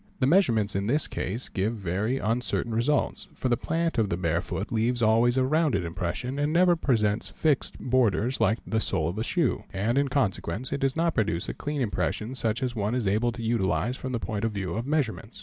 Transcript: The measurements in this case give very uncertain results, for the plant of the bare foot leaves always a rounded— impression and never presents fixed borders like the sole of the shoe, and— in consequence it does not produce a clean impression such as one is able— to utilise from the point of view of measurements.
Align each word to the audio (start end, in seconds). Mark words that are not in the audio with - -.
The 0.19 0.25
measurements 0.25 0.75
in 0.75 0.87
this 0.87 1.05
case 1.07 1.47
give 1.47 1.75
very 1.75 2.17
uncertain 2.17 2.73
results, 2.73 3.27
for 3.35 3.49
the 3.49 3.55
plant 3.55 3.99
of 3.99 4.09
the 4.09 4.17
bare 4.17 4.41
foot 4.41 4.71
leaves 4.71 5.03
always 5.03 5.37
a 5.37 5.43
rounded— 5.43 5.85
impression 5.85 6.39
and 6.39 6.51
never 6.51 6.75
presents 6.75 7.29
fixed 7.29 7.77
borders 7.77 8.41
like 8.41 8.57
the 8.65 8.79
sole 8.79 9.09
of 9.09 9.15
the 9.15 9.23
shoe, 9.23 9.63
and— 9.71 9.95
in 9.99 10.07
consequence 10.07 10.73
it 10.73 10.81
does 10.81 10.95
not 10.95 11.13
produce 11.13 11.49
a 11.49 11.53
clean 11.53 11.81
impression 11.81 12.33
such 12.33 12.63
as 12.63 12.75
one 12.75 12.95
is 12.95 13.05
able— 13.05 13.31
to 13.33 13.43
utilise 13.43 13.95
from 13.95 14.11
the 14.11 14.19
point 14.19 14.43
of 14.43 14.53
view 14.53 14.73
of 14.73 14.87
measurements. 14.87 15.39